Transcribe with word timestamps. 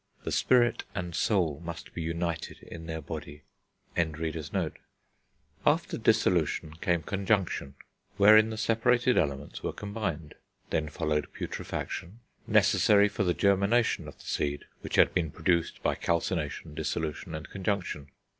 The 0.23 0.31
spirit 0.31 0.83
and 0.95 1.13
soul 1.15 1.61
must 1.63 1.93
be 1.93 2.01
united 2.01 2.63
in 2.63 2.87
their 2.87 3.01
body. 3.03 3.43
FIG. 3.95 4.33
IV.] 4.47 4.71
After 5.63 5.95
dissolution 5.95 6.73
came 6.81 7.03
Conjunction, 7.03 7.75
wherein 8.17 8.49
the 8.49 8.57
separated 8.57 9.15
elements 9.15 9.61
were 9.61 9.71
combined. 9.71 10.33
Then 10.71 10.89
followed 10.89 11.31
Putrefaction, 11.33 12.21
necessary 12.47 13.09
for 13.09 13.23
the 13.23 13.35
germination 13.35 14.07
of 14.07 14.17
the 14.17 14.25
seed 14.25 14.65
which 14.79 14.95
had 14.95 15.13
been 15.13 15.29
produced 15.29 15.83
by 15.83 15.93
calcination, 15.93 16.73
dissolution, 16.73 17.35
and 17.35 17.47
conjunction. 17.47 18.07